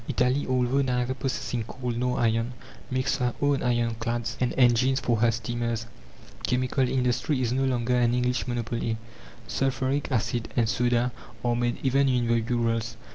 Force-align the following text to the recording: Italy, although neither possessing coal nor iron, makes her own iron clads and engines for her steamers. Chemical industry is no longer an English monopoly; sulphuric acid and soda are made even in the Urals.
Italy, 0.07 0.47
although 0.49 0.81
neither 0.81 1.13
possessing 1.13 1.63
coal 1.63 1.91
nor 1.91 2.19
iron, 2.19 2.55
makes 2.89 3.17
her 3.17 3.35
own 3.39 3.61
iron 3.61 3.93
clads 3.99 4.35
and 4.41 4.51
engines 4.57 4.99
for 4.99 5.17
her 5.17 5.29
steamers. 5.29 5.85
Chemical 6.41 6.89
industry 6.89 7.39
is 7.39 7.53
no 7.53 7.65
longer 7.65 7.95
an 7.99 8.15
English 8.15 8.47
monopoly; 8.47 8.97
sulphuric 9.47 10.11
acid 10.11 10.47
and 10.55 10.67
soda 10.67 11.11
are 11.45 11.55
made 11.55 11.77
even 11.83 12.09
in 12.09 12.25
the 12.25 12.39
Urals. 12.41 12.97